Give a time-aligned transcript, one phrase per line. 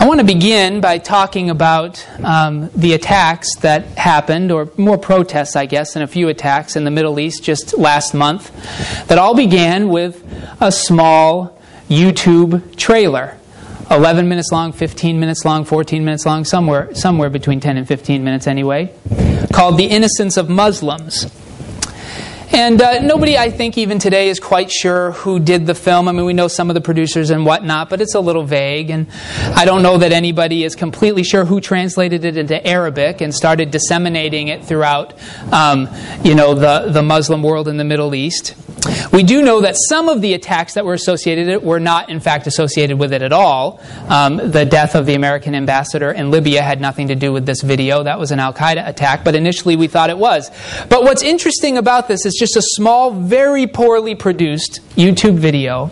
[0.00, 5.56] I want to begin by talking about um, the attacks that happened, or more protests,
[5.56, 8.50] I guess, and a few attacks in the Middle East just last month,
[9.08, 10.24] that all began with
[10.58, 11.60] a small
[11.90, 13.36] YouTube trailer.
[13.90, 18.24] 11 minutes long, 15 minutes long, 14 minutes long, somewhere, somewhere between 10 and 15
[18.24, 18.94] minutes anyway,
[19.52, 21.26] called The Innocence of Muslims.
[22.52, 26.08] And uh, nobody, I think, even today is quite sure who did the film.
[26.08, 28.90] I mean, we know some of the producers and whatnot, but it's a little vague.
[28.90, 29.06] And
[29.54, 33.70] I don't know that anybody is completely sure who translated it into Arabic and started
[33.70, 35.14] disseminating it throughout,
[35.52, 35.88] um,
[36.24, 38.56] you know, the, the Muslim world in the Middle East.
[39.12, 42.08] We do know that some of the attacks that were associated with it were not,
[42.08, 43.80] in fact, associated with it at all.
[44.08, 47.60] Um, the death of the American ambassador in Libya had nothing to do with this
[47.60, 48.02] video.
[48.02, 50.50] That was an Al Qaeda attack, but initially we thought it was.
[50.88, 55.90] But what's interesting about this is just a small, very poorly produced YouTube video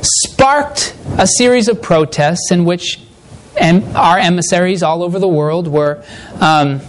[0.00, 2.98] sparked a series of protests in which
[3.60, 6.02] our emissaries all over the world were.
[6.40, 6.80] Um,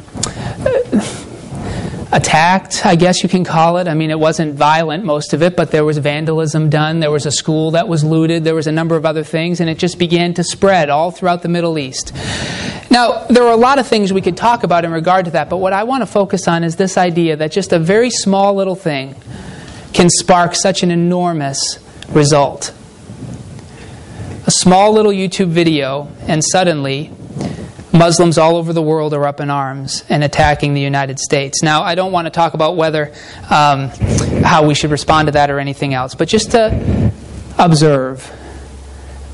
[2.12, 3.88] attacked, I guess you can call it.
[3.88, 7.00] I mean, it wasn't violent, most of it, but there was vandalism done.
[7.00, 8.44] There was a school that was looted.
[8.44, 11.42] There was a number of other things, and it just began to spread all throughout
[11.42, 12.14] the Middle East.
[12.90, 15.50] Now, there are a lot of things we could talk about in regard to that,
[15.50, 18.56] but what I want to focus on is this idea that just a very small
[18.56, 19.16] little thing
[19.94, 22.74] can spark such an enormous result.
[24.48, 27.12] A small little YouTube video, and suddenly
[27.94, 31.62] Muslims all over the world are up in arms and attacking the United States.
[31.62, 33.14] Now, I don't want to talk about whether
[33.50, 33.90] um,
[34.44, 37.12] how we should respond to that or anything else, but just to
[37.58, 38.32] observe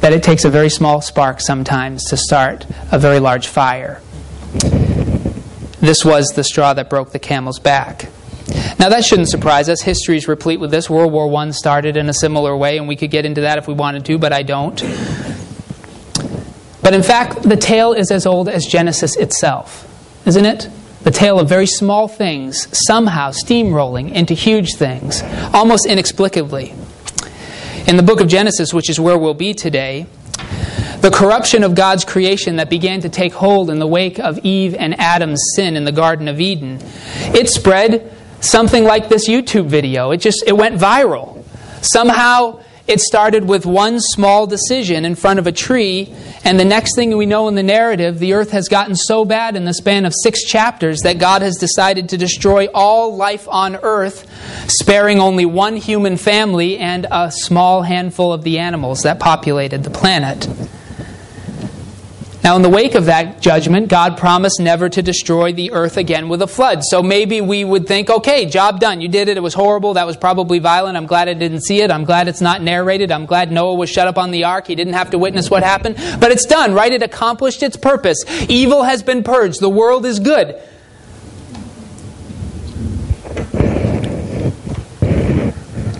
[0.01, 4.01] that it takes a very small spark sometimes to start a very large fire.
[5.79, 8.09] This was the straw that broke the camel's back.
[8.79, 9.81] Now, that shouldn't surprise us.
[9.81, 10.89] History is replete with this.
[10.89, 13.67] World War I started in a similar way, and we could get into that if
[13.67, 14.81] we wanted to, but I don't.
[16.87, 19.85] But in fact, the tale is as old as Genesis itself,
[20.25, 20.69] isn't it?
[21.03, 25.21] The tale of very small things somehow steamrolling into huge things,
[25.53, 26.73] almost inexplicably.
[27.87, 30.05] In the book of Genesis, which is where we'll be today,
[31.01, 34.73] the corruption of God's creation that began to take hold in the wake of Eve
[34.73, 36.79] and Adam's sin in the Garden of Eden,
[37.35, 40.11] it spread something like this YouTube video.
[40.11, 41.43] It just it went viral.
[41.81, 46.13] Somehow it started with one small decision in front of a tree,
[46.45, 49.55] and the next thing we know in the narrative, the earth has gotten so bad
[49.57, 53.75] in the span of six chapters that God has decided to destroy all life on
[53.75, 54.25] earth,
[54.69, 59.89] sparing only one human family and a small handful of the animals that populated the
[59.89, 60.47] planet.
[62.47, 66.29] Now, in the wake of that judgment, God promised never to destroy the earth again
[66.29, 66.81] with a flood.
[66.81, 69.01] So maybe we would think, okay, job done.
[69.01, 69.35] You did it.
[69.35, 69.95] It was horrible.
[69.95, 70.95] That was probably violent.
[70.95, 71.91] I'm glad I didn't see it.
[71.91, 73.11] I'm glad it's not narrated.
[73.11, 74.67] I'm glad Noah was shut up on the ark.
[74.67, 75.97] He didn't have to witness what happened.
[76.21, 76.89] But it's done, right?
[76.89, 78.23] It accomplished its purpose.
[78.47, 79.59] Evil has been purged.
[79.59, 80.55] The world is good.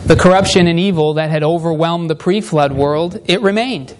[0.06, 3.98] The corruption and evil that had overwhelmed the pre flood world, it remained.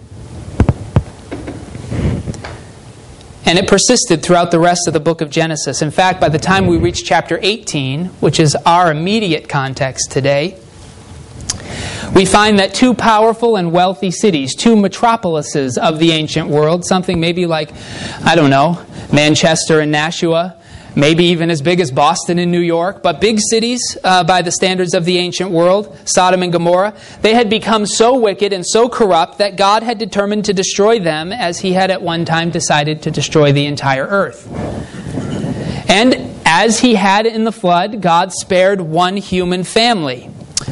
[3.48, 5.80] And it persisted throughout the rest of the book of Genesis.
[5.80, 10.58] In fact, by the time we reach chapter 18, which is our immediate context today,
[12.14, 17.20] we find that two powerful and wealthy cities, two metropolises of the ancient world, something
[17.20, 17.72] maybe like,
[18.22, 20.54] I don't know, Manchester and Nashua,
[20.96, 24.50] maybe even as big as Boston and New York, but big cities uh, by the
[24.50, 28.88] standards of the ancient world, Sodom and Gomorrah, they had become so wicked and so
[28.88, 33.02] corrupt that God had determined to destroy them as he had at one time decided
[33.02, 34.46] to destroy the entire earth.
[35.90, 40.30] And as he had in the flood, God spared one human family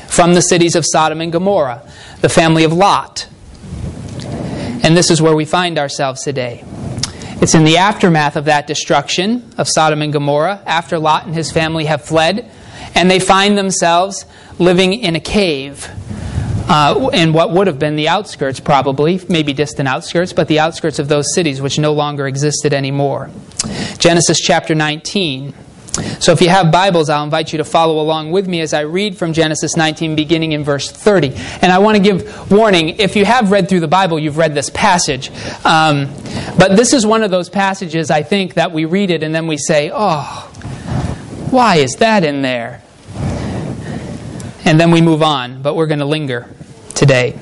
[0.08, 1.82] from the cities of Sodom and Gomorrah,
[2.20, 3.28] the family of Lot.
[4.82, 6.64] And this is where we find ourselves today.
[7.38, 11.52] It's in the aftermath of that destruction of Sodom and Gomorrah, after Lot and his
[11.52, 12.50] family have fled,
[12.94, 14.24] and they find themselves
[14.58, 15.90] living in a cave.
[16.68, 20.98] Uh, in what would have been the outskirts, probably, maybe distant outskirts, but the outskirts
[20.98, 23.30] of those cities which no longer existed anymore.
[23.98, 25.54] Genesis chapter 19.
[25.96, 28.80] So if you have Bibles, I'll invite you to follow along with me as I
[28.80, 31.32] read from Genesis 19, beginning in verse 30.
[31.62, 34.54] And I want to give warning if you have read through the Bible, you've read
[34.54, 35.30] this passage.
[35.64, 36.12] Um,
[36.58, 39.46] but this is one of those passages, I think, that we read it and then
[39.46, 40.22] we say, oh,
[41.50, 42.82] why is that in there?
[44.66, 46.48] And then we move on, but we're going to linger
[46.94, 47.38] today.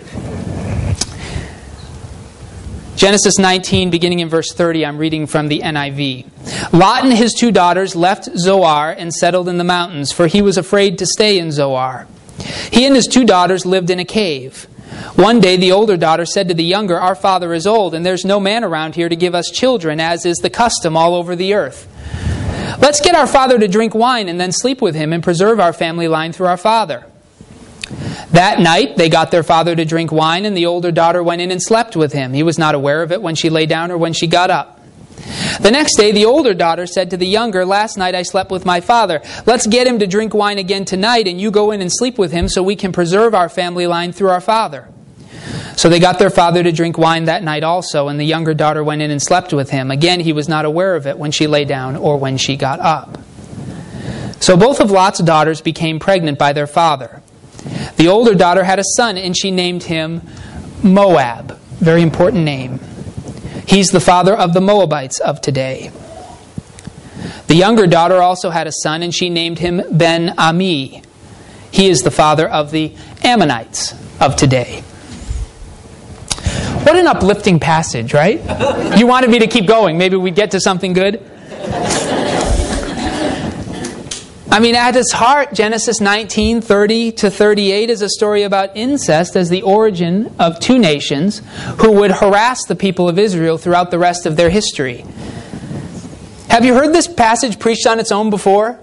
[2.96, 6.73] Genesis 19, beginning in verse 30, I'm reading from the NIV.
[6.73, 10.56] Lot and his two daughters left Zoar and settled in the mountains, for he was
[10.56, 12.06] afraid to stay in Zoar.
[12.70, 14.69] He and his two daughters lived in a cave.
[15.17, 18.25] One day the older daughter said to the younger, Our father is old, and there's
[18.25, 21.55] no man around here to give us children, as is the custom all over the
[21.55, 21.88] earth.
[22.81, 25.73] Let's get our father to drink wine and then sleep with him and preserve our
[25.73, 27.06] family line through our father.
[28.31, 31.50] That night, they got their father to drink wine, and the older daughter went in
[31.50, 32.32] and slept with him.
[32.32, 34.81] He was not aware of it when she lay down or when she got up.
[35.61, 38.66] The next day, the older daughter said to the younger, Last night I slept with
[38.66, 39.22] my father.
[39.46, 42.32] Let's get him to drink wine again tonight, and you go in and sleep with
[42.32, 44.88] him so we can preserve our family line through our father.
[45.76, 48.84] So they got their father to drink wine that night also, and the younger daughter
[48.84, 49.90] went in and slept with him.
[49.90, 52.81] Again, he was not aware of it when she lay down or when she got
[52.81, 53.19] up.
[54.40, 57.22] So both of Lot's daughters became pregnant by their father.
[57.96, 60.23] The older daughter had a son, and she named him
[60.82, 61.58] Moab.
[61.79, 62.81] Very important name.
[63.67, 65.91] He's the father of the Moabites of today.
[67.46, 71.02] The younger daughter also had a son, and she named him Ben Ami.
[71.70, 74.82] He is the father of the Ammonites of today.
[76.85, 78.40] What an uplifting passage, right?
[78.99, 79.97] You wanted me to keep going.
[79.97, 81.23] Maybe we'd get to something good.
[84.55, 89.35] I mean, at its heart, Genesis 19, 30 to 38 is a story about incest
[89.35, 91.43] as the origin of two nations
[91.81, 95.05] who would harass the people of Israel throughout the rest of their history.
[96.51, 98.79] Have you heard this passage preached on its own before?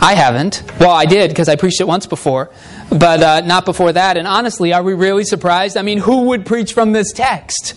[0.00, 0.62] I haven't.
[0.80, 2.50] Well, I did because I preached it once before,
[2.88, 4.16] but uh, not before that.
[4.16, 5.76] And honestly, are we really surprised?
[5.76, 7.74] I mean, who would preach from this text?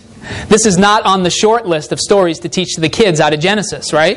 [0.48, 3.34] This is not on the short list of stories to teach to the kids out
[3.34, 4.16] of Genesis, right?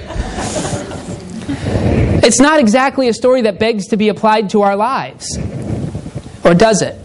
[2.21, 5.37] It's not exactly a story that begs to be applied to our lives.
[6.43, 6.99] Or does it?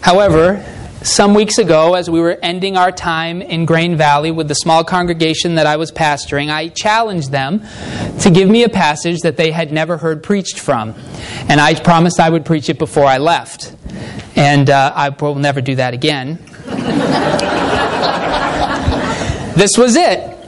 [0.00, 0.64] However,
[1.02, 4.82] some weeks ago, as we were ending our time in Grain Valley with the small
[4.82, 7.62] congregation that I was pastoring, I challenged them
[8.20, 10.94] to give me a passage that they had never heard preached from.
[11.48, 13.76] And I promised I would preach it before I left.
[14.34, 16.38] And uh, I will never do that again.
[19.56, 20.41] this was it.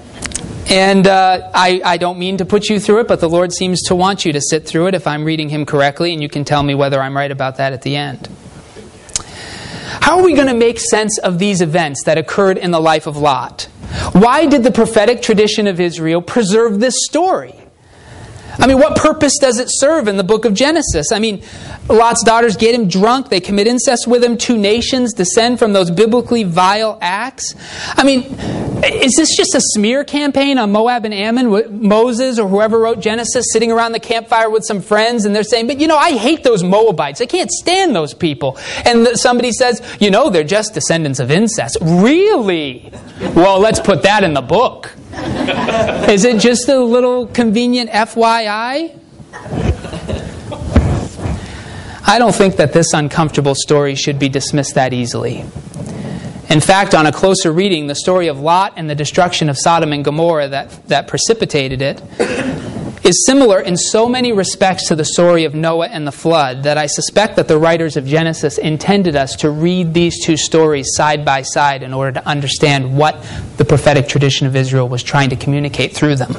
[0.66, 3.82] And uh, I, I don't mean to put you through it, but the Lord seems
[3.82, 6.44] to want you to sit through it if I'm reading Him correctly, and you can
[6.44, 8.28] tell me whether I'm right about that at the end.
[10.00, 13.06] How are we going to make sense of these events that occurred in the life
[13.06, 13.68] of Lot?
[14.12, 17.54] Why did the prophetic tradition of Israel preserve this story?
[18.58, 21.12] I mean, what purpose does it serve in the book of Genesis?
[21.12, 21.42] I mean,
[21.88, 25.90] Lot's daughters get him drunk, they commit incest with him, two nations descend from those
[25.90, 27.54] biblically vile acts.
[27.88, 28.22] I mean,
[28.84, 31.86] is this just a smear campaign on Moab and Ammon?
[31.86, 35.66] Moses or whoever wrote Genesis sitting around the campfire with some friends and they're saying,
[35.66, 37.20] but you know, I hate those Moabites.
[37.20, 38.58] I can't stand those people.
[38.84, 41.78] And somebody says, you know, they're just descendants of incest.
[41.80, 42.90] Really?
[43.34, 44.94] Well, let's put that in the book.
[46.08, 48.98] Is it just a little convenient FYI?
[52.06, 55.44] I don't think that this uncomfortable story should be dismissed that easily.
[56.50, 59.92] In fact, on a closer reading, the story of Lot and the destruction of Sodom
[59.92, 62.02] and Gomorrah that, that precipitated it
[63.04, 66.78] is similar in so many respects to the story of Noah and the flood that
[66.78, 71.22] I suspect that the writers of Genesis intended us to read these two stories side
[71.22, 73.22] by side in order to understand what
[73.58, 76.34] the prophetic tradition of Israel was trying to communicate through them.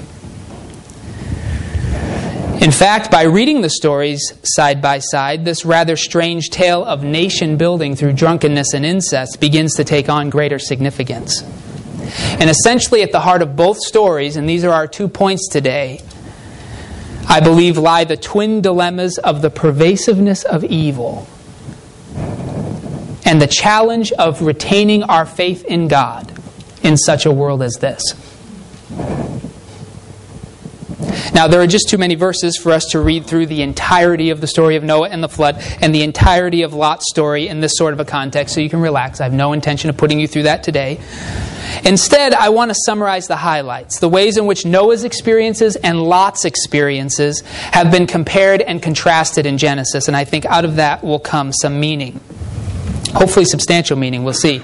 [2.62, 7.58] In fact, by reading the stories side by side, this rather strange tale of nation
[7.58, 11.44] building through drunkenness and incest begins to take on greater significance.
[12.40, 16.02] And essentially, at the heart of both stories, and these are our two points today,
[17.28, 21.28] I believe, lie the twin dilemmas of the pervasiveness of evil
[23.26, 26.32] and the challenge of retaining our faith in God
[26.84, 28.02] in such a world as this.
[31.34, 34.40] Now, there are just too many verses for us to read through the entirety of
[34.40, 37.76] the story of Noah and the flood and the entirety of Lot's story in this
[37.76, 39.20] sort of a context, so you can relax.
[39.20, 41.00] I have no intention of putting you through that today.
[41.84, 46.46] Instead, I want to summarize the highlights, the ways in which Noah's experiences and Lot's
[46.46, 47.42] experiences
[47.72, 51.52] have been compared and contrasted in Genesis, and I think out of that will come
[51.52, 52.20] some meaning.
[53.16, 54.62] Hopefully, substantial meaning, we'll see.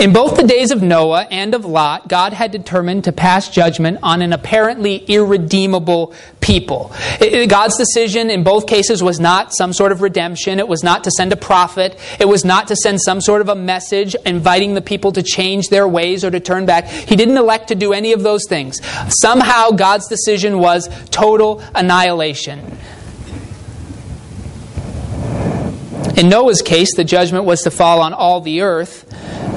[0.00, 3.98] In both the days of Noah and of Lot, God had determined to pass judgment
[4.02, 6.92] on an apparently irredeemable people.
[7.20, 11.10] God's decision in both cases was not some sort of redemption, it was not to
[11.12, 14.80] send a prophet, it was not to send some sort of a message inviting the
[14.80, 16.86] people to change their ways or to turn back.
[16.88, 18.80] He didn't elect to do any of those things.
[19.20, 22.78] Somehow, God's decision was total annihilation.
[26.20, 29.10] In Noah's case, the judgment was to fall on all the earth.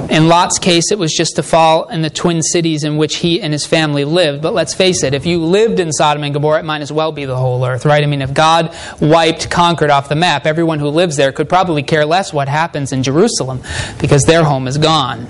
[0.09, 3.41] In Lot's case, it was just to fall in the twin cities in which he
[3.41, 4.41] and his family lived.
[4.41, 7.11] But let's face it, if you lived in Sodom and Gomorrah, it might as well
[7.11, 8.01] be the whole earth, right?
[8.01, 11.83] I mean, if God wiped Concord off the map, everyone who lives there could probably
[11.83, 13.61] care less what happens in Jerusalem
[13.99, 15.27] because their home is gone.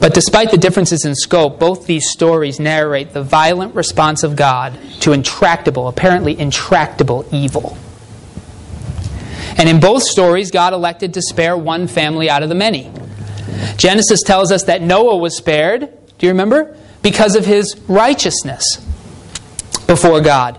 [0.00, 4.76] But despite the differences in scope, both these stories narrate the violent response of God
[5.02, 7.78] to intractable, apparently intractable evil.
[9.56, 12.90] And in both stories, God elected to spare one family out of the many.
[13.76, 15.80] Genesis tells us that Noah was spared,
[16.18, 16.76] do you remember?
[17.02, 18.64] Because of his righteousness
[19.86, 20.58] before God.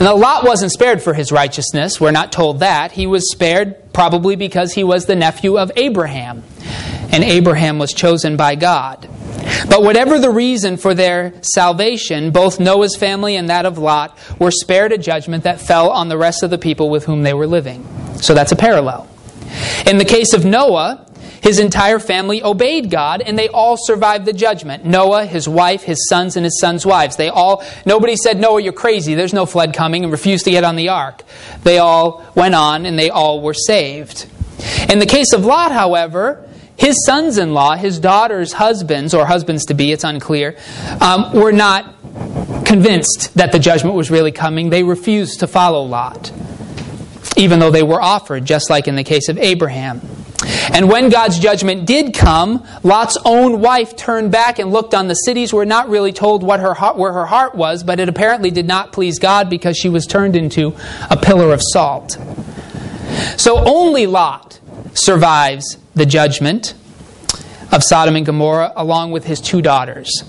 [0.00, 2.00] Now, Lot wasn't spared for his righteousness.
[2.00, 2.92] We're not told that.
[2.92, 6.42] He was spared probably because he was the nephew of Abraham
[7.12, 9.08] and Abraham was chosen by God.
[9.68, 14.50] But whatever the reason for their salvation, both Noah's family and that of Lot were
[14.50, 17.46] spared a judgment that fell on the rest of the people with whom they were
[17.46, 17.86] living.
[18.16, 19.08] So that's a parallel.
[19.86, 21.06] In the case of Noah,
[21.42, 24.84] his entire family obeyed God and they all survived the judgment.
[24.84, 27.16] Noah, his wife, his sons, and his sons' wives.
[27.16, 30.64] They all, nobody said, Noah, you're crazy, there's no flood coming, and refused to get
[30.64, 31.22] on the ark.
[31.62, 34.28] They all went on and they all were saved.
[34.90, 36.45] In the case of Lot, however,
[36.76, 40.56] his sons in law, his daughter's husbands, or husbands to be, it's unclear,
[41.00, 41.94] um, were not
[42.64, 44.70] convinced that the judgment was really coming.
[44.70, 46.32] They refused to follow Lot,
[47.36, 50.00] even though they were offered, just like in the case of Abraham.
[50.72, 55.14] And when God's judgment did come, Lot's own wife turned back and looked on the
[55.14, 55.52] cities.
[55.52, 58.66] We're not really told what her heart, where her heart was, but it apparently did
[58.66, 60.76] not please God because she was turned into
[61.10, 62.18] a pillar of salt.
[63.38, 64.60] So only Lot
[64.92, 66.74] survives the judgment
[67.72, 70.22] of Sodom and Gomorrah along with his two daughters.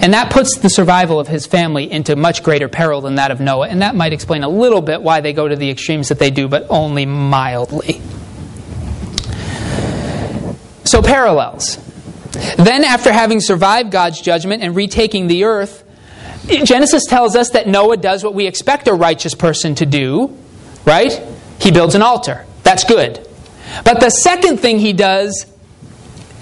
[0.00, 3.40] And that puts the survival of his family into much greater peril than that of
[3.40, 3.68] Noah.
[3.68, 6.30] And that might explain a little bit why they go to the extremes that they
[6.30, 8.00] do, but only mildly.
[10.84, 11.78] So, parallels.
[12.56, 15.84] Then, after having survived God's judgment and retaking the earth,
[16.46, 20.36] Genesis tells us that Noah does what we expect a righteous person to do,
[20.84, 21.22] right?
[21.60, 22.46] He builds an altar.
[22.62, 23.26] That's good.
[23.84, 25.46] But the second thing he does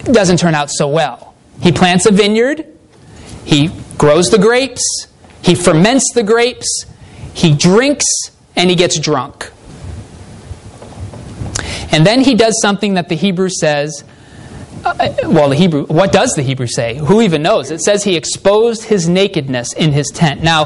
[0.05, 1.35] doesn't turn out so well.
[1.61, 2.67] He plants a vineyard,
[3.45, 5.07] he grows the grapes,
[5.43, 6.87] he ferments the grapes,
[7.35, 8.07] he drinks,
[8.57, 9.51] and he gets drunk.
[11.93, 14.05] And then he does something that the Hebrew says.
[14.85, 14.95] Uh,
[15.25, 16.97] well, the Hebrew, what does the Hebrew say?
[16.97, 17.71] Who even knows?
[17.71, 20.43] It says he exposed his nakedness in his tent.
[20.43, 20.65] Now,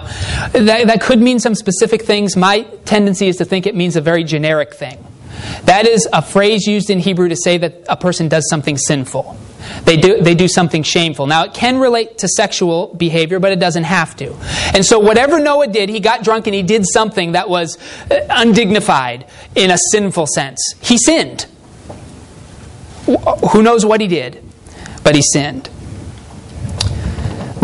[0.52, 2.36] that, that could mean some specific things.
[2.36, 5.04] My tendency is to think it means a very generic thing.
[5.64, 9.36] That is a phrase used in Hebrew to say that a person does something sinful.
[9.84, 11.26] They do, they do something shameful.
[11.26, 14.34] Now, it can relate to sexual behavior, but it doesn't have to.
[14.74, 17.78] And so, whatever Noah did, he got drunk and he did something that was
[18.10, 20.60] uh, undignified in a sinful sense.
[20.82, 21.46] He sinned.
[23.06, 24.42] Who knows what he did?
[25.02, 25.68] But he sinned.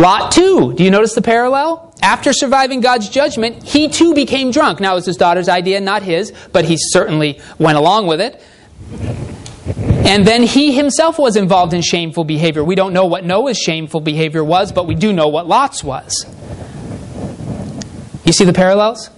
[0.00, 0.72] Lot, too.
[0.72, 1.94] Do you notice the parallel?
[2.02, 4.80] After surviving God's judgment, he too became drunk.
[4.80, 8.42] Now, it was his daughter's idea, not his, but he certainly went along with it.
[10.06, 12.64] And then he himself was involved in shameful behavior.
[12.64, 16.24] We don't know what Noah's shameful behavior was, but we do know what Lot's was.
[18.24, 19.10] You see the parallels?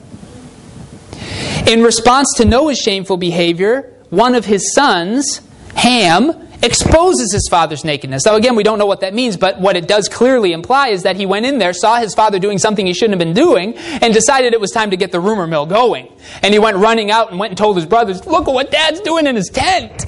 [1.69, 5.41] In response to Noah's shameful behavior, one of his sons,
[5.77, 6.33] Ham,
[6.63, 8.25] exposes his father's nakedness.
[8.25, 11.03] Now, again, we don't know what that means, but what it does clearly imply is
[11.03, 13.75] that he went in there, saw his father doing something he shouldn't have been doing,
[13.77, 16.13] and decided it was time to get the rumor mill going.
[16.43, 19.01] And he went running out and went and told his brothers, Look at what dad's
[19.01, 20.05] doing in his tent.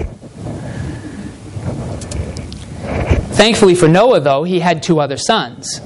[3.35, 5.81] Thankfully for Noah, though, he had two other sons.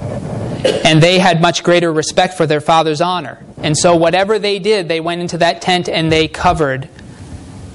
[0.85, 3.43] And they had much greater respect for their father's honor.
[3.59, 6.89] And so, whatever they did, they went into that tent and they covered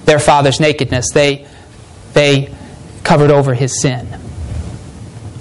[0.06, 1.08] their father's nakedness.
[1.14, 1.48] They,
[2.14, 2.54] they
[3.04, 4.08] covered over his sin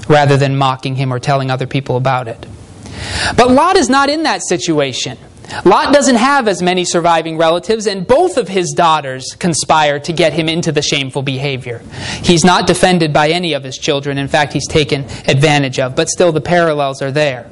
[0.08, 2.46] rather than mocking him or telling other people about it.
[3.36, 5.18] But Lot is not in that situation.
[5.64, 10.32] Lot doesn't have as many surviving relatives, and both of his daughters conspire to get
[10.32, 11.82] him into the shameful behavior.
[12.22, 14.18] He's not defended by any of his children.
[14.18, 17.50] In fact, he's taken advantage of, but still the parallels are there.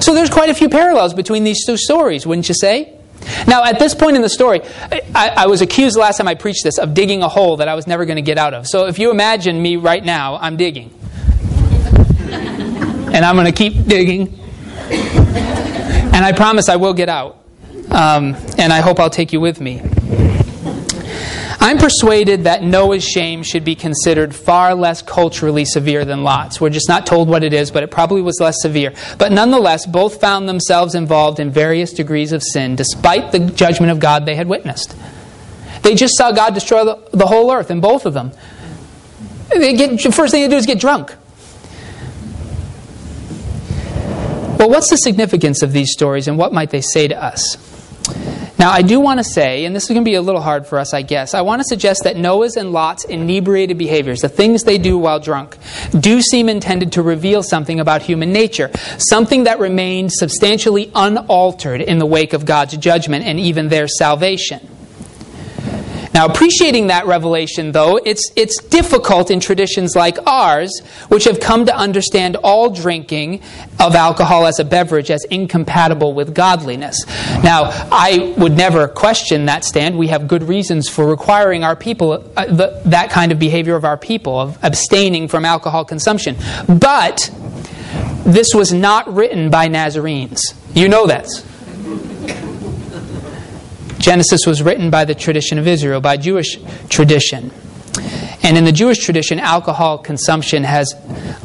[0.00, 2.96] So there's quite a few parallels between these two stories, wouldn't you say?
[3.46, 4.60] Now, at this point in the story,
[5.14, 7.68] I, I, was accused the last time I preached this of digging a hole that
[7.68, 8.66] I was never going to get out of.
[8.66, 10.90] So if you imagine me right now, I'm digging.
[12.30, 14.38] and I'm going to keep digging.
[14.90, 17.38] And I promise I will get out.
[17.90, 19.82] Um, and I hope I'll take you with me.
[21.62, 26.58] I'm persuaded that Noah's shame should be considered far less culturally severe than Lot's.
[26.58, 28.94] We're just not told what it is, but it probably was less severe.
[29.18, 34.00] But nonetheless, both found themselves involved in various degrees of sin, despite the judgment of
[34.00, 34.96] God they had witnessed.
[35.82, 38.32] They just saw God destroy the, the whole earth, and both of them.
[39.50, 41.14] They get, first thing they do is get drunk.
[44.58, 47.56] Well, what's the significance of these stories and what might they say to us?
[48.60, 50.66] Now, I do want to say, and this is going to be a little hard
[50.66, 54.28] for us, I guess, I want to suggest that Noah's and Lot's inebriated behaviors, the
[54.28, 55.56] things they do while drunk,
[55.98, 61.96] do seem intended to reveal something about human nature, something that remained substantially unaltered in
[61.96, 64.60] the wake of God's judgment and even their salvation.
[66.12, 70.70] Now, appreciating that revelation, though, it's, it's difficult in traditions like ours,
[71.08, 73.42] which have come to understand all drinking
[73.78, 76.96] of alcohol as a beverage as incompatible with godliness.
[77.44, 79.96] Now, I would never question that stand.
[79.96, 83.84] We have good reasons for requiring our people, uh, the, that kind of behavior of
[83.84, 86.36] our people, of abstaining from alcohol consumption.
[86.68, 87.30] But
[88.24, 90.54] this was not written by Nazarenes.
[90.74, 91.28] You know that.
[94.00, 97.52] Genesis was written by the tradition of Israel, by Jewish tradition.
[98.42, 100.94] And in the Jewish tradition, alcohol consumption has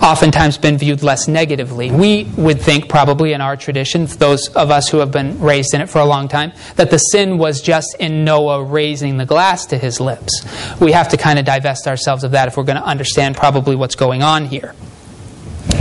[0.01, 1.91] oftentimes been viewed less negatively.
[1.91, 5.81] We would think, probably in our tradition, those of us who have been raised in
[5.81, 9.65] it for a long time, that the sin was just in Noah raising the glass
[9.67, 10.45] to his lips.
[10.79, 13.75] We have to kind of divest ourselves of that if we're going to understand probably
[13.75, 14.73] what's going on here.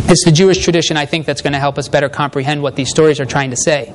[0.07, 2.91] It's the Jewish tradition, I think, that's going to help us better comprehend what these
[2.91, 3.93] stories are trying to say.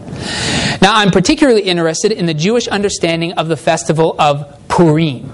[0.81, 5.31] Now, I'm particularly interested in the Jewish understanding of the festival of Purim.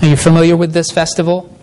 [0.00, 1.54] Are you familiar with this festival?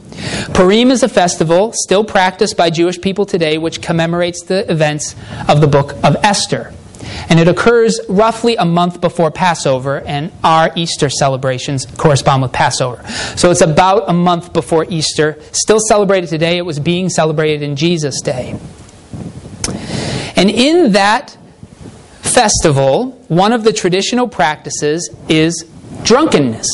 [0.53, 5.15] Purim is a festival still practiced by Jewish people today which commemorates the events
[5.50, 6.74] of the book of Esther.
[7.29, 13.05] And it occurs roughly a month before Passover, and our Easter celebrations correspond with Passover.
[13.35, 15.38] So it's about a month before Easter.
[15.51, 16.57] Still celebrated today.
[16.57, 18.59] It was being celebrated in Jesus' day.
[20.35, 21.38] And in that
[22.21, 25.65] festival, one of the traditional practices is
[26.03, 26.67] drunkenness.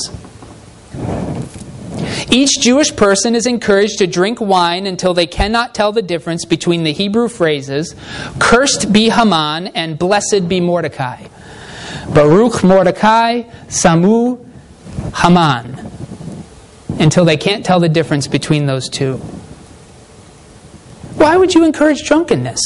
[2.30, 6.84] Each Jewish person is encouraged to drink wine until they cannot tell the difference between
[6.84, 7.96] the Hebrew phrases,
[8.40, 11.28] Cursed be Haman and Blessed be Mordecai.
[12.14, 14.46] Baruch Mordecai, Samu
[15.16, 15.92] Haman.
[17.00, 19.18] Until they can't tell the difference between those two.
[21.16, 22.60] Why would you encourage drunkenness?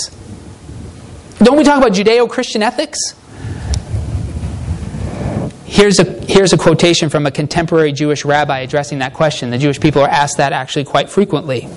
[1.40, 2.98] Don't we talk about Judeo Christian ethics?
[5.66, 9.50] Here's a, here's a quotation from a contemporary Jewish rabbi addressing that question.
[9.50, 11.68] The Jewish people are asked that actually quite frequently.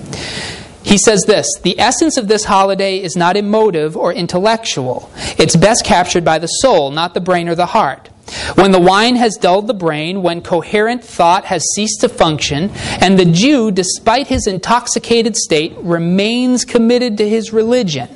[0.83, 5.11] He says this The essence of this holiday is not emotive or intellectual.
[5.37, 8.07] It's best captured by the soul, not the brain or the heart.
[8.55, 12.69] When the wine has dulled the brain, when coherent thought has ceased to function,
[13.01, 18.07] and the Jew, despite his intoxicated state, remains committed to his religion,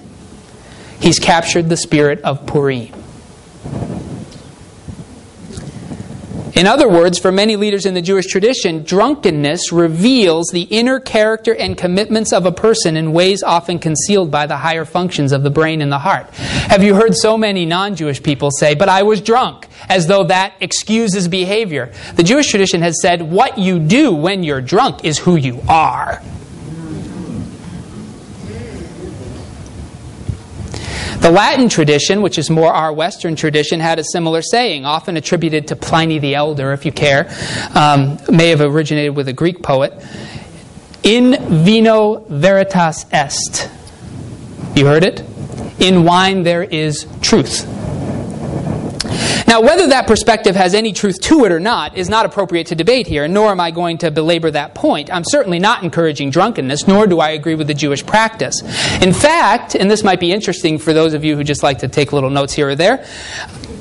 [1.00, 2.94] he's captured the spirit of Purim.
[6.56, 11.56] In other words, for many leaders in the Jewish tradition, drunkenness reveals the inner character
[11.56, 15.50] and commitments of a person in ways often concealed by the higher functions of the
[15.50, 16.30] brain and the heart.
[16.30, 20.26] Have you heard so many non Jewish people say, But I was drunk, as though
[20.26, 21.92] that excuses behavior?
[22.16, 26.22] The Jewish tradition has said, What you do when you're drunk is who you are.
[31.24, 35.70] The Latin tradition, which is more our Western tradition, had a similar saying, often attributed
[35.70, 37.34] to Pliny the Elder, if you care.
[37.74, 39.94] Um, may have originated with a Greek poet.
[41.02, 43.70] In vino veritas est.
[44.76, 45.24] You heard it?
[45.80, 47.70] In wine there is truth.
[49.48, 52.76] Now, whether that perspective has any truth to it or not is not appropriate to
[52.76, 55.14] debate here, nor am I going to belabor that point.
[55.14, 58.62] I'm certainly not encouraging drunkenness, nor do I agree with the Jewish practice.
[59.02, 61.88] In fact, and this might be interesting for those of you who just like to
[61.88, 63.06] take little notes here or there,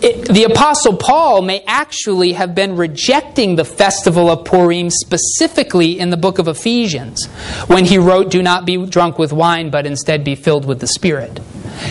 [0.03, 6.11] it, the Apostle Paul may actually have been rejecting the festival of Purim specifically in
[6.11, 7.27] the book of Ephesians
[7.69, 10.89] when he wrote, Do not be drunk with wine, but instead be filled with the
[10.89, 11.41] Spirit.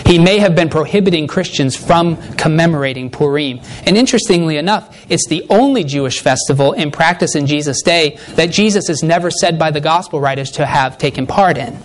[0.05, 3.59] He may have been prohibiting Christians from commemorating Purim.
[3.85, 8.89] And interestingly enough, it's the only Jewish festival in practice in Jesus' day that Jesus
[8.89, 11.77] is never said by the gospel writers to have taken part in.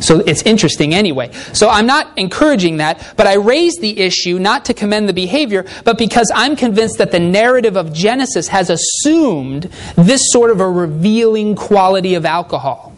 [0.00, 1.32] So it's interesting anyway.
[1.52, 5.66] So I'm not encouraging that, but I raise the issue not to commend the behavior,
[5.84, 9.64] but because I'm convinced that the narrative of Genesis has assumed
[9.96, 12.89] this sort of a revealing quality of alcohol.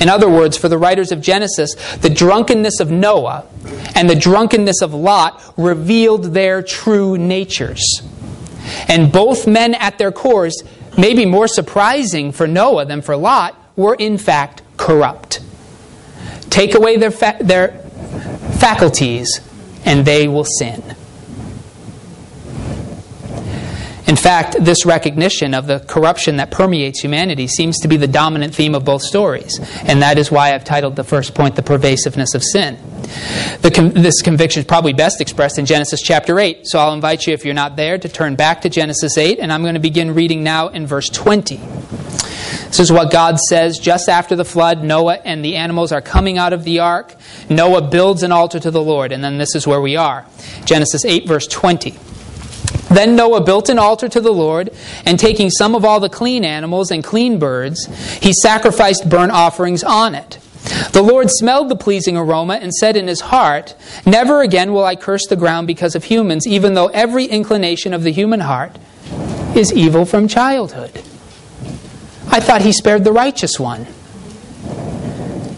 [0.00, 3.46] In other words, for the writers of Genesis, the drunkenness of Noah
[3.94, 8.02] and the drunkenness of Lot revealed their true natures.
[8.88, 10.62] And both men at their cores,
[10.96, 15.40] maybe more surprising for Noah than for Lot, were in fact corrupt.
[16.50, 17.68] Take away their, fa- their
[18.58, 19.40] faculties,
[19.84, 20.96] and they will sin.
[24.06, 28.54] In fact, this recognition of the corruption that permeates humanity seems to be the dominant
[28.54, 32.34] theme of both stories, and that is why I've titled the first point The Pervasiveness
[32.34, 32.78] of Sin.
[33.72, 37.32] Con- this conviction is probably best expressed in Genesis chapter 8, so I'll invite you,
[37.32, 40.14] if you're not there, to turn back to Genesis 8, and I'm going to begin
[40.14, 41.56] reading now in verse 20.
[41.56, 44.82] This is what God says just after the flood.
[44.82, 47.14] Noah and the animals are coming out of the ark.
[47.48, 50.26] Noah builds an altar to the Lord, and then this is where we are.
[50.64, 51.94] Genesis 8, verse 20.
[52.94, 54.70] Then Noah built an altar to the Lord,
[55.04, 57.86] and taking some of all the clean animals and clean birds,
[58.22, 60.38] he sacrificed burnt offerings on it.
[60.92, 63.74] The Lord smelled the pleasing aroma and said in his heart,
[64.06, 68.02] Never again will I curse the ground because of humans, even though every inclination of
[68.02, 68.76] the human heart
[69.54, 71.02] is evil from childhood.
[72.30, 73.86] I thought he spared the righteous one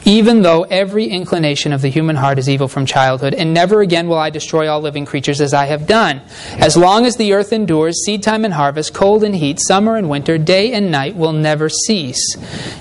[0.06, 4.08] even though every inclination of the human heart is evil from childhood, and never again
[4.08, 6.22] will I destroy all living creatures as I have done.
[6.52, 10.08] As long as the earth endures, seed time and harvest, cold and heat, summer and
[10.08, 12.36] winter, day and night will never cease.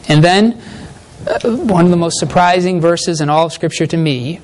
[0.07, 0.61] And then,
[1.27, 4.39] uh, one of the most surprising verses in all of Scripture to me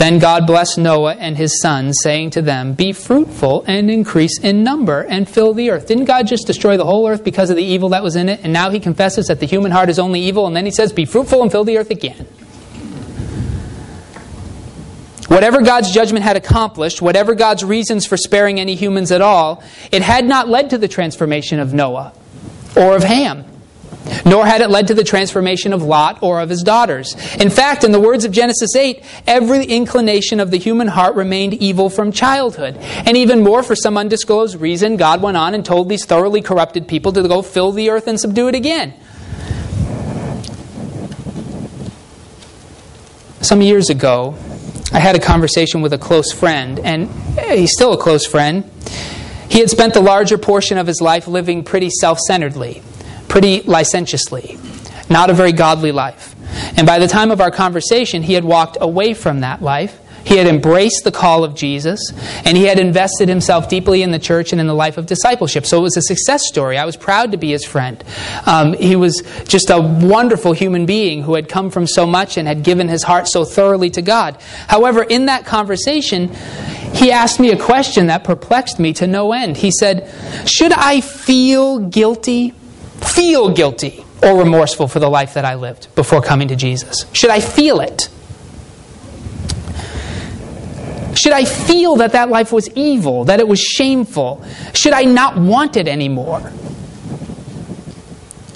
[0.00, 4.64] then God blessed Noah and his sons, saying to them, Be fruitful and increase in
[4.64, 5.88] number and fill the earth.
[5.88, 8.40] Didn't God just destroy the whole earth because of the evil that was in it?
[8.42, 10.90] And now he confesses that the human heart is only evil, and then he says,
[10.90, 12.26] Be fruitful and fill the earth again.
[15.28, 20.00] Whatever God's judgment had accomplished, whatever God's reasons for sparing any humans at all, it
[20.00, 22.14] had not led to the transformation of Noah
[22.74, 23.44] or of Ham
[24.24, 27.14] nor had it led to the transformation of Lot or of his daughters.
[27.36, 31.54] In fact, in the words of Genesis 8, every inclination of the human heart remained
[31.54, 32.76] evil from childhood.
[32.78, 36.88] And even more, for some undisclosed reason, God went on and told these thoroughly corrupted
[36.88, 38.94] people to go fill the earth and subdue it again.
[43.40, 44.36] Some years ago,
[44.92, 47.08] I had a conversation with a close friend, and
[47.38, 48.70] he's still a close friend.
[49.48, 52.82] He had spent the larger portion of his life living pretty self centeredly
[53.30, 54.58] pretty licentiously,
[55.08, 56.34] not a very godly life.
[56.76, 59.98] And by the time of our conversation, he had walked away from that life.
[60.24, 62.12] He had embraced the call of Jesus,
[62.44, 65.64] and he had invested himself deeply in the church and in the life of discipleship.
[65.64, 66.76] So it was a success story.
[66.76, 68.04] I was proud to be his friend.
[68.44, 72.46] Um, he was just a wonderful human being who had come from so much and
[72.46, 74.36] had given his heart so thoroughly to God.
[74.66, 76.34] However, in that conversation,
[76.92, 79.56] he asked me a question that perplexed me to no end.
[79.56, 80.12] He said,
[80.46, 82.54] Should I feel guilty
[83.00, 87.06] feel guilty or remorseful for the life that I lived before coming to Jesus?
[87.12, 88.08] Should I feel it?
[91.14, 94.44] Should I feel that that life was evil, that it was shameful?
[94.74, 96.40] Should I not want it anymore?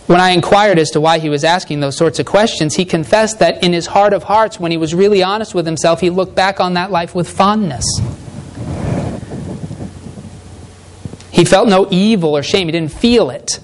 [0.07, 3.39] When I inquired as to why he was asking those sorts of questions, he confessed
[3.39, 6.35] that in his heart of hearts, when he was really honest with himself, he looked
[6.35, 7.85] back on that life with fondness.
[11.33, 13.59] He felt no evil or shame, he didn't feel it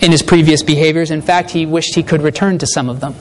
[0.00, 1.10] in his previous behaviors.
[1.10, 3.14] In fact, he wished he could return to some of them.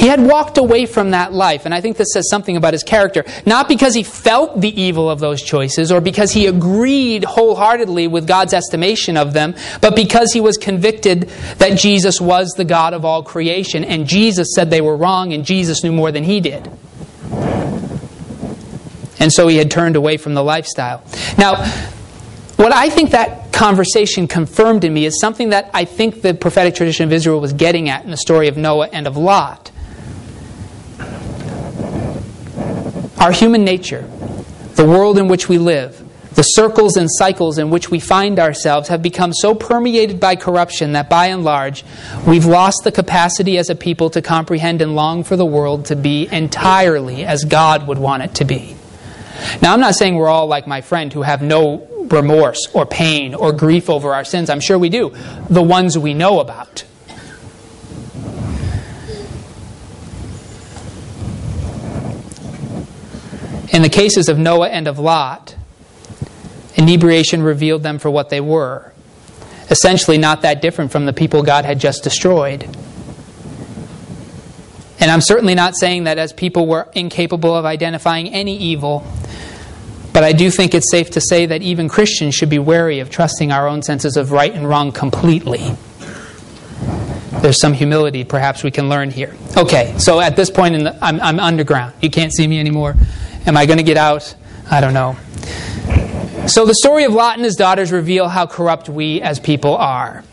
[0.00, 2.82] He had walked away from that life, and I think this says something about his
[2.82, 3.22] character.
[3.44, 8.26] Not because he felt the evil of those choices or because he agreed wholeheartedly with
[8.26, 13.04] God's estimation of them, but because he was convicted that Jesus was the God of
[13.04, 16.70] all creation, and Jesus said they were wrong, and Jesus knew more than he did.
[19.18, 21.04] And so he had turned away from the lifestyle.
[21.36, 21.62] Now,
[22.60, 26.74] what I think that conversation confirmed in me is something that I think the prophetic
[26.74, 29.70] tradition of Israel was getting at in the story of Noah and of Lot.
[33.18, 34.02] Our human nature,
[34.74, 38.88] the world in which we live, the circles and cycles in which we find ourselves
[38.88, 41.82] have become so permeated by corruption that by and large
[42.26, 45.96] we've lost the capacity as a people to comprehend and long for the world to
[45.96, 48.76] be entirely as God would want it to be.
[49.62, 53.34] Now, I'm not saying we're all like my friend who have no remorse or pain
[53.34, 54.50] or grief over our sins.
[54.50, 55.14] I'm sure we do.
[55.48, 56.84] The ones we know about.
[63.72, 65.54] In the cases of Noah and of Lot,
[66.74, 68.92] inebriation revealed them for what they were.
[69.70, 72.64] Essentially, not that different from the people God had just destroyed.
[74.98, 79.06] And I'm certainly not saying that as people were incapable of identifying any evil,
[80.12, 83.10] but I do think it's safe to say that even Christians should be wary of
[83.10, 85.74] trusting our own senses of right and wrong completely.
[87.40, 89.34] There's some humility perhaps we can learn here.
[89.56, 91.94] Okay, so at this point, in the, I'm, I'm underground.
[92.02, 92.96] You can't see me anymore.
[93.46, 94.34] Am I going to get out?
[94.70, 95.16] I don't know.
[96.46, 100.24] So the story of Lot and his daughters reveal how corrupt we as people are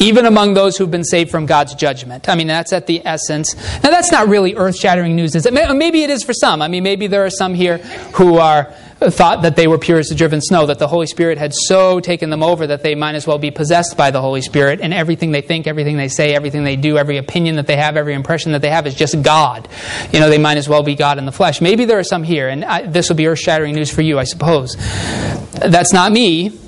[0.00, 2.28] even among those who've been saved from God's judgment.
[2.28, 3.54] I mean, that's at the essence.
[3.82, 5.52] Now, that's not really earth shattering news, is it?
[5.52, 6.62] Maybe it is for some.
[6.62, 7.78] I mean, maybe there are some here
[8.14, 8.74] who are
[9.08, 12.00] thought that they were pure as the driven snow, that the Holy Spirit had so
[12.00, 14.92] taken them over that they might as well be possessed by the Holy Spirit, and
[14.92, 18.12] everything they think, everything they say, everything they do, every opinion that they have, every
[18.12, 19.68] impression that they have is just God.
[20.12, 21.60] You know, they might as well be God in the flesh.
[21.60, 24.18] Maybe there are some here, and I, this will be earth shattering news for you,
[24.18, 24.76] I suppose.
[25.52, 26.58] That's not me,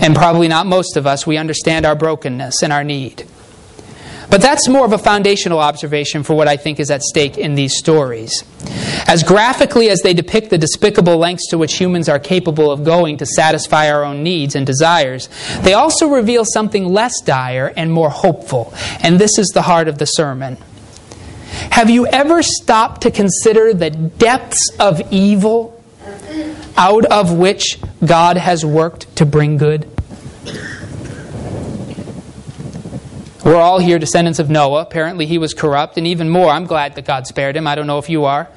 [0.00, 1.26] and probably not most of us.
[1.26, 3.28] We understand our brokenness and our need.
[4.32, 7.54] But that's more of a foundational observation for what I think is at stake in
[7.54, 8.44] these stories.
[9.06, 13.18] As graphically as they depict the despicable lengths to which humans are capable of going
[13.18, 15.28] to satisfy our own needs and desires,
[15.60, 18.72] they also reveal something less dire and more hopeful.
[19.02, 20.56] And this is the heart of the sermon.
[21.70, 25.78] Have you ever stopped to consider the depths of evil
[26.78, 29.86] out of which God has worked to bring good?
[33.44, 34.82] We're all here descendants of Noah.
[34.82, 37.66] Apparently, he was corrupt, and even more, I'm glad that God spared him.
[37.66, 38.48] I don't know if you are.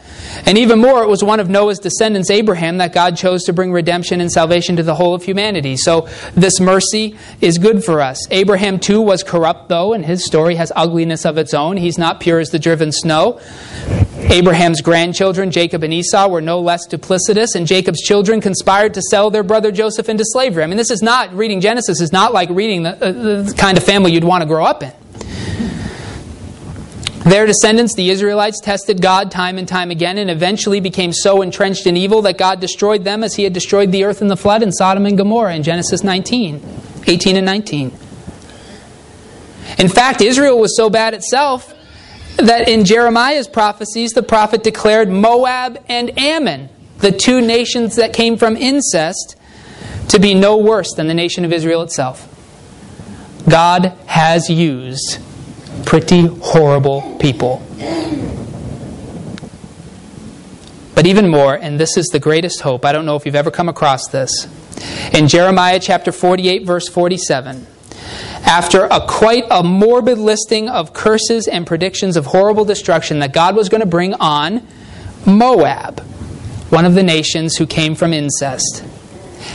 [0.45, 3.71] And even more, it was one of Noah's descendants, Abraham, that God chose to bring
[3.71, 5.75] redemption and salvation to the whole of humanity.
[5.75, 8.29] So, this mercy is good for us.
[8.29, 11.77] Abraham, too, was corrupt, though, and his story has ugliness of its own.
[11.77, 13.39] He's not pure as the driven snow.
[14.29, 19.29] Abraham's grandchildren, Jacob and Esau, were no less duplicitous, and Jacob's children conspired to sell
[19.29, 20.63] their brother Joseph into slavery.
[20.63, 23.77] I mean, this is not, reading Genesis is not like reading the, uh, the kind
[23.77, 24.91] of family you'd want to grow up in.
[27.23, 31.87] Their descendants, the Israelites, tested God time and time again and eventually became so entrenched
[31.87, 34.63] in evil that God destroyed them as he had destroyed the earth in the flood
[34.63, 36.61] in Sodom and Gomorrah in Genesis 19,
[37.07, 37.91] 18 and 19.
[39.77, 41.74] In fact, Israel was so bad itself
[42.37, 48.37] that in Jeremiah's prophecies, the prophet declared Moab and Ammon, the two nations that came
[48.37, 49.35] from incest,
[50.09, 52.31] to be no worse than the nation of Israel itself.
[53.49, 55.19] God has used
[55.85, 57.61] pretty horrible people.
[60.95, 63.51] But even more, and this is the greatest hope, I don't know if you've ever
[63.51, 64.47] come across this.
[65.13, 67.67] In Jeremiah chapter 48, verse 47,
[68.45, 73.55] after a quite a morbid listing of curses and predictions of horrible destruction that God
[73.55, 74.65] was going to bring on
[75.25, 76.01] Moab,
[76.69, 78.83] one of the nations who came from incest.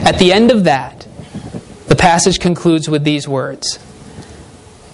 [0.01, 1.07] At the end of that,
[1.87, 3.79] the passage concludes with these words.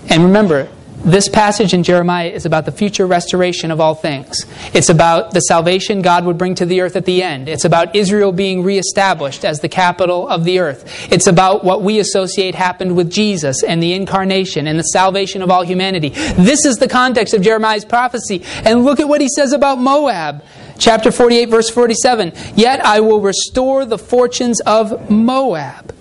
[0.08, 0.68] And remember,
[1.06, 4.44] this passage in Jeremiah is about the future restoration of all things.
[4.74, 7.48] It's about the salvation God would bring to the earth at the end.
[7.48, 11.12] It's about Israel being reestablished as the capital of the earth.
[11.12, 15.50] It's about what we associate happened with Jesus and the incarnation and the salvation of
[15.50, 16.08] all humanity.
[16.08, 18.42] This is the context of Jeremiah's prophecy.
[18.64, 20.42] And look at what he says about Moab.
[20.76, 22.32] Chapter 48, verse 47.
[22.56, 25.94] Yet I will restore the fortunes of Moab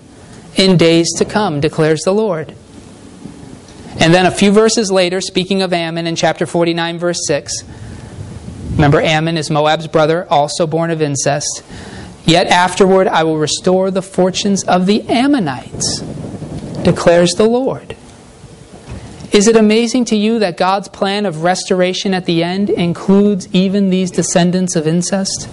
[0.56, 2.56] in days to come, declares the Lord.
[3.98, 7.52] And then a few verses later, speaking of Ammon in chapter 49, verse 6,
[8.72, 11.62] remember Ammon is Moab's brother, also born of incest.
[12.24, 16.00] Yet afterward I will restore the fortunes of the Ammonites,
[16.82, 17.96] declares the Lord.
[19.32, 23.90] Is it amazing to you that God's plan of restoration at the end includes even
[23.90, 25.48] these descendants of incest?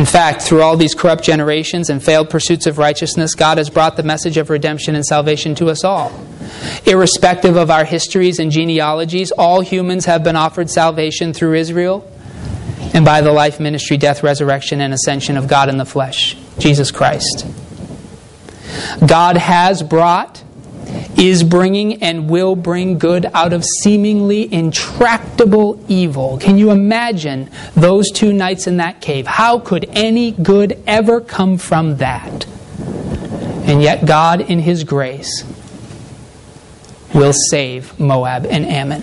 [0.00, 3.98] In fact, through all these corrupt generations and failed pursuits of righteousness, God has brought
[3.98, 6.10] the message of redemption and salvation to us all.
[6.86, 12.10] Irrespective of our histories and genealogies, all humans have been offered salvation through Israel
[12.94, 16.90] and by the life, ministry, death, resurrection, and ascension of God in the flesh, Jesus
[16.90, 17.46] Christ.
[19.06, 20.42] God has brought
[21.20, 26.38] is bringing and will bring good out of seemingly intractable evil.
[26.38, 29.26] Can you imagine those two nights in that cave?
[29.26, 32.46] How could any good ever come from that?
[33.66, 35.44] And yet, God, in His grace,
[37.12, 39.02] will save Moab and Ammon.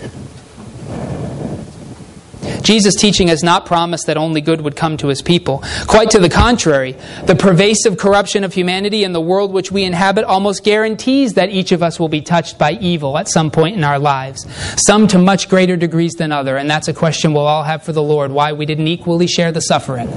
[2.67, 5.63] Jesus' teaching has not promised that only good would come to his people.
[5.87, 10.25] Quite to the contrary, the pervasive corruption of humanity and the world which we inhabit
[10.25, 13.85] almost guarantees that each of us will be touched by evil at some point in
[13.85, 14.45] our lives,
[14.85, 17.93] some to much greater degrees than other, and that's a question we'll all have for
[17.93, 20.09] the Lord why we didn't equally share the suffering.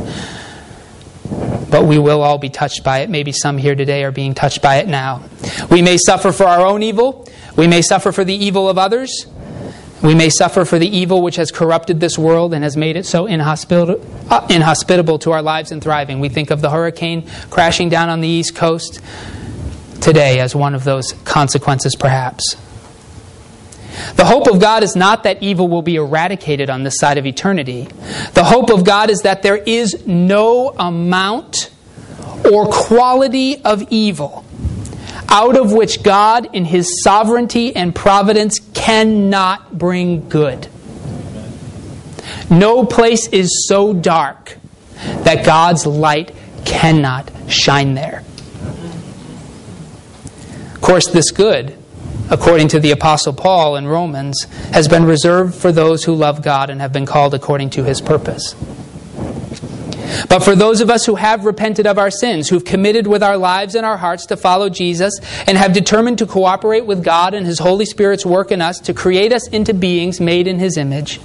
[1.70, 3.10] But we will all be touched by it.
[3.10, 5.22] Maybe some here today are being touched by it now.
[5.70, 7.28] We may suffer for our own evil.
[7.54, 9.26] We may suffer for the evil of others.
[10.02, 13.04] We may suffer for the evil which has corrupted this world and has made it
[13.04, 16.20] so inhospitable, uh, inhospitable to our lives and thriving.
[16.20, 19.00] We think of the hurricane crashing down on the East Coast
[20.00, 22.56] today as one of those consequences, perhaps.
[24.16, 27.26] The hope of God is not that evil will be eradicated on this side of
[27.26, 27.88] eternity.
[28.32, 31.70] The hope of God is that there is no amount
[32.50, 34.44] or quality of evil
[35.30, 40.68] out of which God, in His sovereignty and providence, cannot bring good.
[42.50, 44.56] No place is so dark
[45.24, 48.24] that God's light cannot shine there.
[50.74, 51.76] Of course, this good,
[52.30, 56.70] according to the Apostle Paul in Romans, has been reserved for those who love God
[56.70, 58.54] and have been called according to his purpose.
[60.28, 63.36] But for those of us who have repented of our sins, who've committed with our
[63.36, 65.14] lives and our hearts to follow Jesus,
[65.46, 68.94] and have determined to cooperate with God and His Holy Spirit's work in us to
[68.94, 71.20] create us into beings made in His image,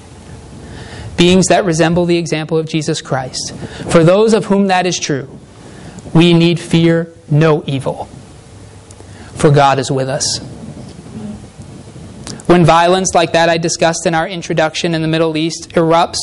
[1.18, 3.56] beings that resemble the example of Jesus Christ,
[3.90, 5.30] for those of whom that is true,
[6.14, 8.06] we need fear no evil,
[9.36, 10.40] for God is with us.
[12.48, 16.18] When violence like that I discussed in our introduction in the Middle East erupts,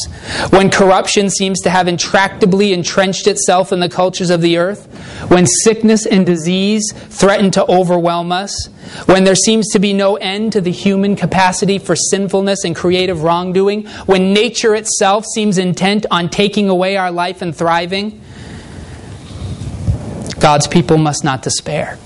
[0.53, 4.87] when corruption seems to have intractably entrenched itself in the cultures of the earth,
[5.29, 8.69] when sickness and disease threaten to overwhelm us,
[9.07, 13.25] when there seems to be no end to the human capacity for sinfulness and creative
[13.25, 18.21] wrongdoing, when nature itself seems intent on taking away our life and thriving,
[20.39, 21.99] God's people must not despair.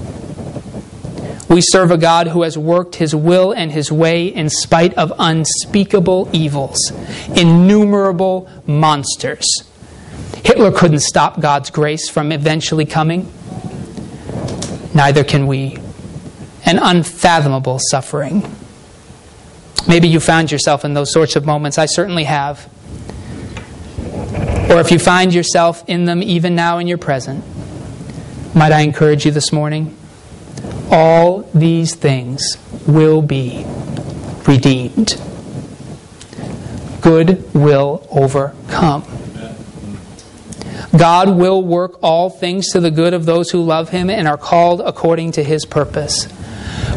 [1.48, 5.12] We serve a God who has worked his will and his way in spite of
[5.18, 6.92] unspeakable evils,
[7.36, 9.46] innumerable monsters.
[10.44, 13.32] Hitler couldn't stop God's grace from eventually coming.
[14.94, 15.78] Neither can we.
[16.64, 18.42] An unfathomable suffering.
[19.86, 21.78] Maybe you found yourself in those sorts of moments.
[21.78, 22.68] I certainly have.
[24.68, 27.44] Or if you find yourself in them even now in your present,
[28.52, 29.96] might I encourage you this morning?
[30.90, 33.64] All these things will be
[34.46, 35.20] redeemed.
[37.00, 39.04] Good will overcome.
[40.96, 44.38] God will work all things to the good of those who love Him and are
[44.38, 46.28] called according to His purpose.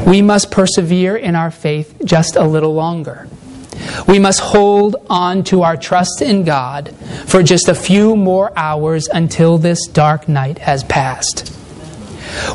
[0.06, 3.28] We must persevere in our faith just a little longer.
[4.08, 9.08] We must hold on to our trust in God for just a few more hours
[9.08, 11.59] until this dark night has passed.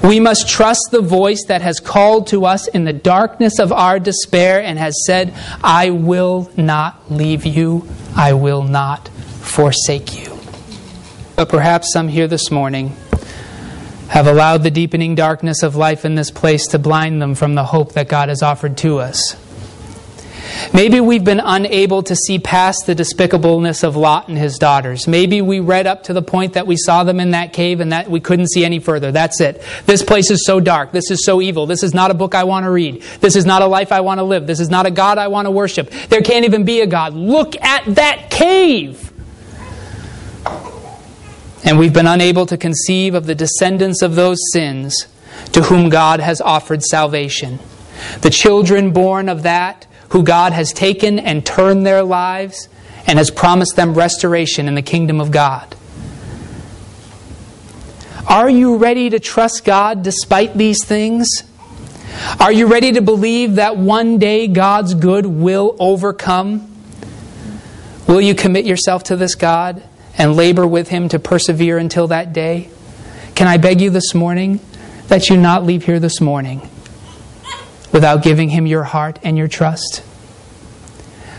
[0.02, 3.98] We must trust the voice that has called to us in the darkness of our
[3.98, 10.38] despair and has said, I will not leave you, I will not forsake you.
[11.36, 12.96] But perhaps some here this morning
[14.08, 17.64] have allowed the deepening darkness of life in this place to blind them from the
[17.64, 19.36] hope that God has offered to us.
[20.72, 25.06] Maybe we've been unable to see past the despicableness of Lot and his daughters.
[25.06, 27.92] Maybe we read up to the point that we saw them in that cave and
[27.92, 29.12] that we couldn't see any further.
[29.12, 29.62] That's it.
[29.86, 30.92] This place is so dark.
[30.92, 31.66] This is so evil.
[31.66, 33.02] This is not a book I want to read.
[33.20, 34.46] This is not a life I want to live.
[34.46, 35.90] This is not a God I want to worship.
[36.08, 37.14] There can't even be a God.
[37.14, 39.12] Look at that cave.
[41.64, 45.06] And we've been unable to conceive of the descendants of those sins
[45.52, 47.58] to whom God has offered salvation.
[48.20, 52.68] The children born of that who God has taken and turned their lives
[53.06, 55.76] and has promised them restoration in the kingdom of God.
[58.28, 61.28] Are you ready to trust God despite these things?
[62.40, 66.70] Are you ready to believe that one day God's good will overcome?
[68.06, 69.82] Will you commit yourself to this God
[70.16, 72.70] and labor with Him to persevere until that day?
[73.34, 74.60] Can I beg you this morning
[75.08, 76.68] that you not leave here this morning
[77.94, 80.02] without giving Him your heart and your trust?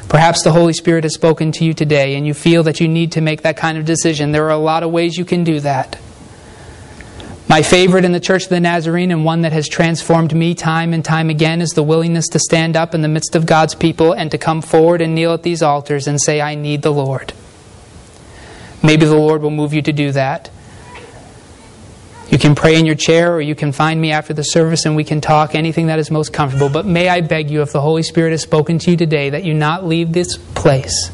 [0.09, 3.11] Perhaps the Holy Spirit has spoken to you today and you feel that you need
[3.11, 4.31] to make that kind of decision.
[4.31, 5.99] There are a lot of ways you can do that.
[7.47, 10.93] My favorite in the Church of the Nazarene, and one that has transformed me time
[10.93, 14.13] and time again, is the willingness to stand up in the midst of God's people
[14.13, 17.33] and to come forward and kneel at these altars and say, I need the Lord.
[18.81, 20.49] Maybe the Lord will move you to do that.
[22.29, 24.95] You can pray in your chair or you can find me after the service and
[24.95, 26.69] we can talk anything that is most comfortable.
[26.69, 29.43] But may I beg you, if the Holy Spirit has spoken to you today, that
[29.43, 31.11] you not leave this place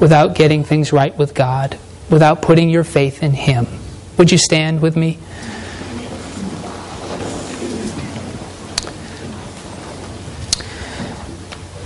[0.00, 1.78] without getting things right with God,
[2.10, 3.66] without putting your faith in Him.
[4.18, 5.18] Would you stand with me?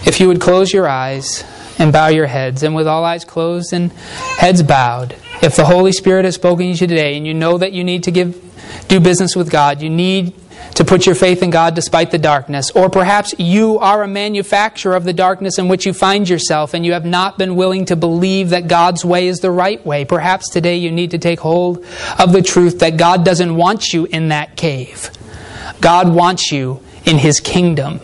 [0.06, 1.44] If you would close your eyes
[1.78, 5.92] and bow your heads, and with all eyes closed and heads bowed, if the Holy
[5.92, 8.40] Spirit has spoken to you today and you know that you need to give,
[8.88, 10.34] do business with God, you need
[10.74, 14.94] to put your faith in God despite the darkness, or perhaps you are a manufacturer
[14.94, 17.96] of the darkness in which you find yourself and you have not been willing to
[17.96, 20.04] believe that God's way is the right way.
[20.04, 21.84] Perhaps today you need to take hold
[22.18, 25.10] of the truth that God doesn't want you in that cave.
[25.80, 28.00] God wants you in His kingdom.